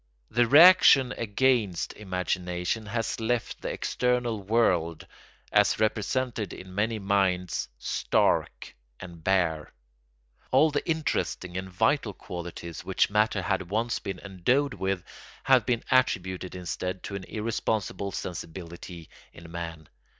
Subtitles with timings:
[0.31, 5.05] The reaction against imagination has left the external world,
[5.51, 9.71] as represented in many minds, stark and bare.
[10.49, 15.03] All the interesting and vital qualities which matter had once been endowed with
[15.43, 19.87] have been attributed instead to an irresponsible sensibility in man.